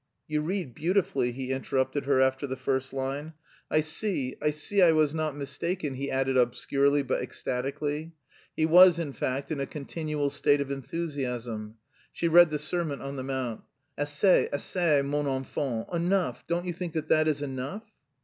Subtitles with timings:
[0.27, 3.33] "You read beautifully," he interrupted her after the first line.
[3.69, 8.13] "I see, I see I was not mistaken," he added obscurely but ecstatically.
[8.57, 11.75] He was, in fact, in a continual state of enthusiasm.
[12.11, 13.61] She read the Sermon on the Mount.
[13.95, 16.47] "Assez, assez, mon enfant, enough....
[16.47, 17.83] Don't you think that that is enough?"